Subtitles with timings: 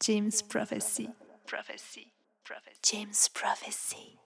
[0.00, 1.10] James Prophecy.
[1.46, 2.12] Prophecy.
[2.42, 2.78] Prophecy.
[2.82, 4.18] James Prophecy.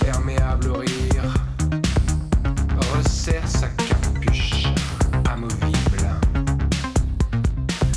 [0.00, 1.34] imperméable rire,
[2.94, 4.64] resserre sa capuche
[5.30, 6.06] amovible.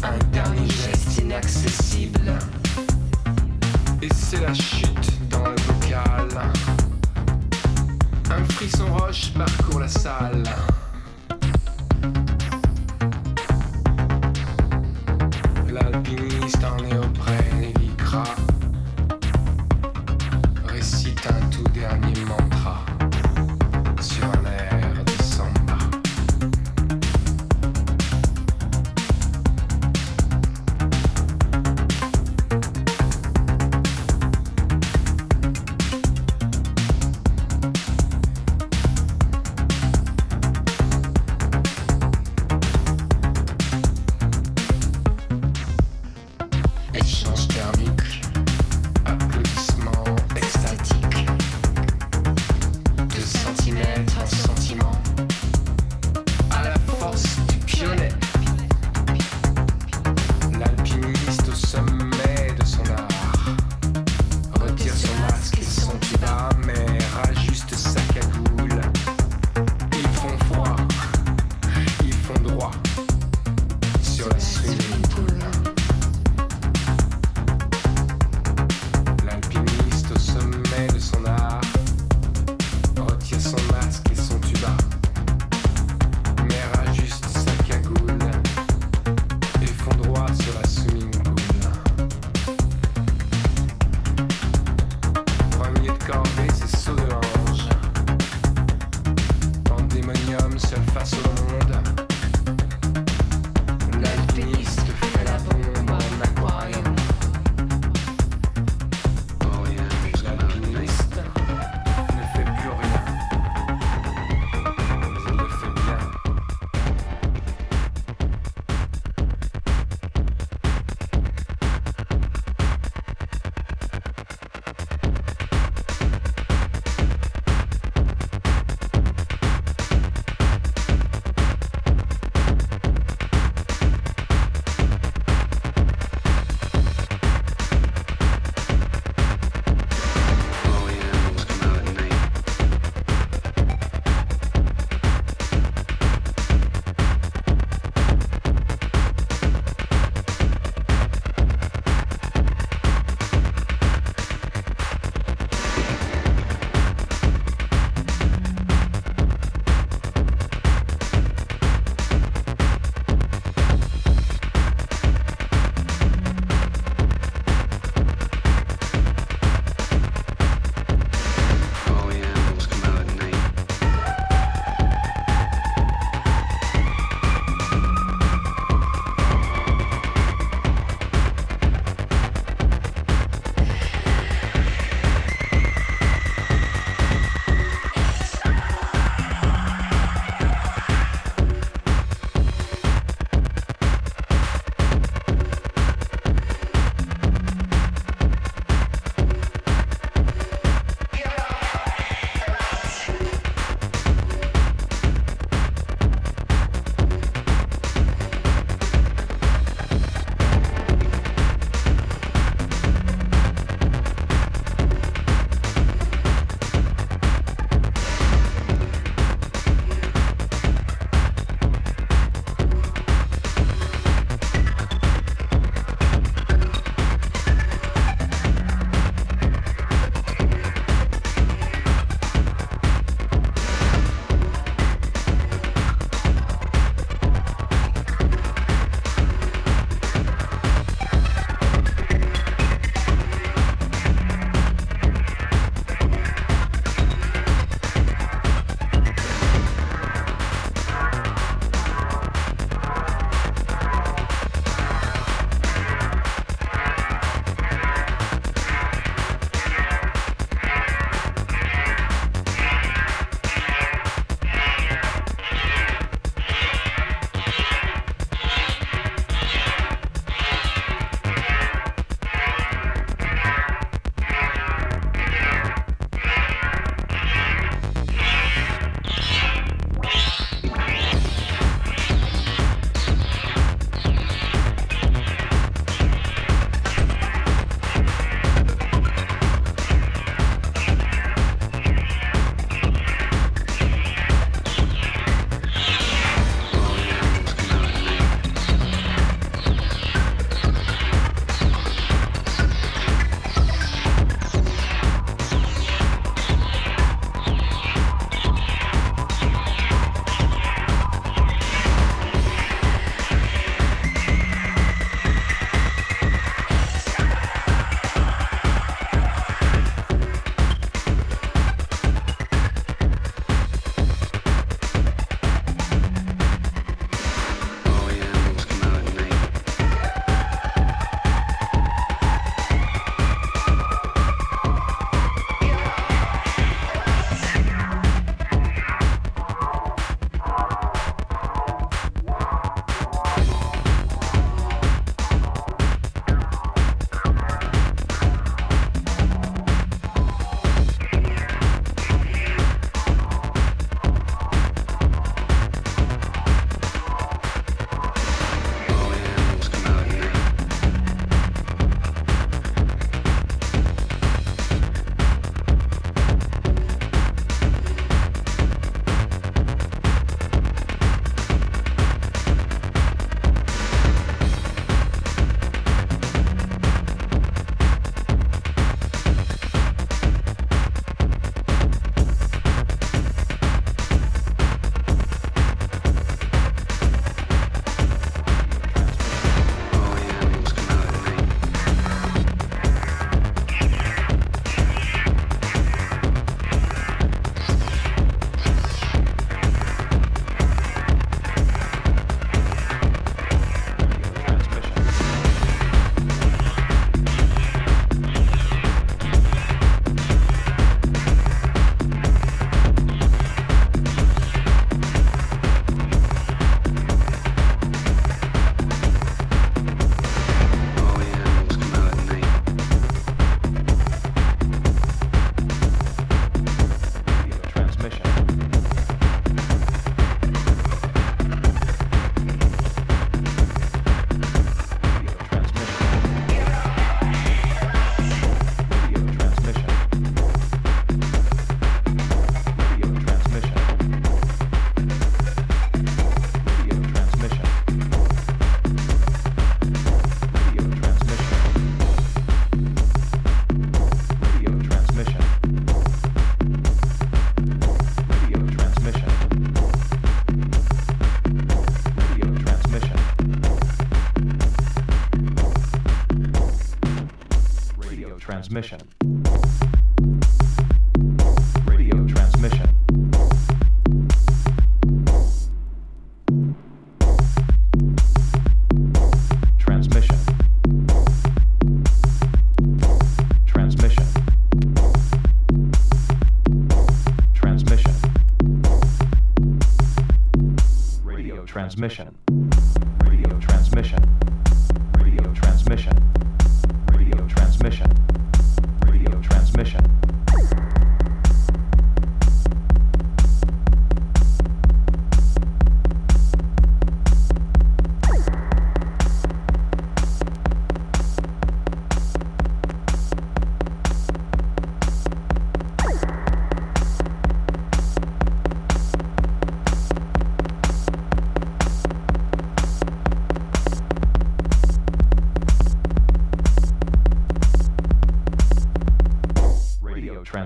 [0.03, 2.34] Un dernier geste inaccessible,
[4.02, 6.30] et c'est la chute dans le bocal.
[8.32, 10.43] Un frisson roche parcourt la salle.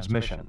[0.03, 0.42] Transmission.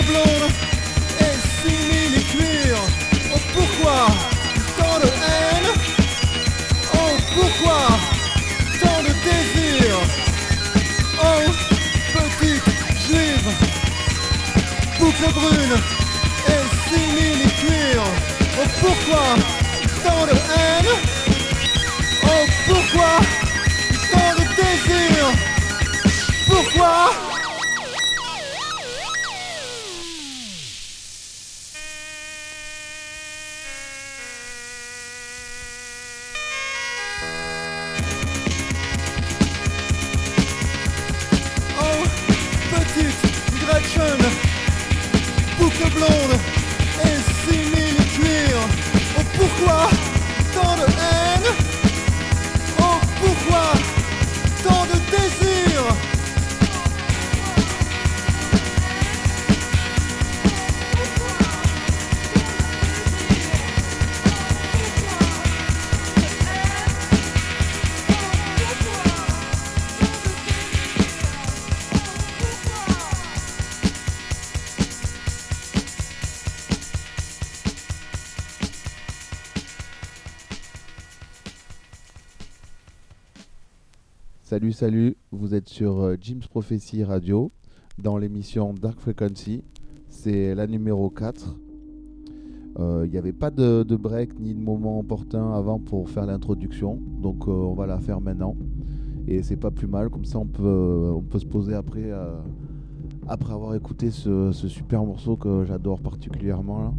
[0.00, 0.67] the blood.
[84.68, 87.52] Salut, salut, vous êtes sur euh, Jim's Prophecy Radio
[87.96, 89.64] dans l'émission Dark Frequency.
[90.10, 91.56] C'est la numéro 4.
[92.78, 97.00] Euh, Il n'y avait pas de, break ni de moment opportun avant pour faire l'introduction,
[97.22, 98.56] donc euh, on va la faire maintenant.
[99.26, 102.36] Et c'est pas plus mal, comme ça on peut, on peut se poser après, euh,
[103.26, 106.94] après avoir écouté ce, ce super morceau que j'adore particulièrement.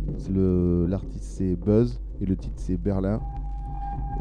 [0.87, 3.21] L'artiste c'est Buzz et le titre c'est Berlin.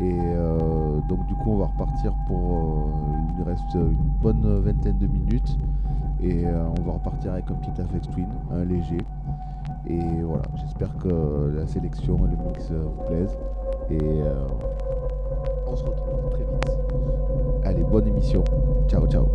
[0.01, 2.39] Et euh, donc du coup on va repartir pour...
[2.39, 5.59] euh, il reste une bonne vingtaine de minutes.
[6.21, 8.99] Et euh, on va repartir avec un petit Afex Twin, un léger.
[9.87, 13.39] Et voilà, j'espère que la sélection et le mix vous plaisent.
[13.91, 14.23] Et
[15.67, 16.79] on se retrouve très vite.
[17.65, 18.43] Allez, bonne émission.
[18.89, 19.27] Ciao, ciao.